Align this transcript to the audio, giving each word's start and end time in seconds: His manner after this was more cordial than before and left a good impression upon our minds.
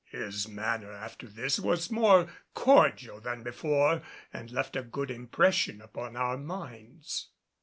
His 0.09 0.47
manner 0.47 0.91
after 0.91 1.27
this 1.27 1.59
was 1.59 1.91
more 1.91 2.27
cordial 2.55 3.21
than 3.21 3.43
before 3.43 4.01
and 4.33 4.49
left 4.49 4.75
a 4.75 4.81
good 4.81 5.11
impression 5.11 5.79
upon 5.79 6.15
our 6.15 6.39
minds. 6.39 7.29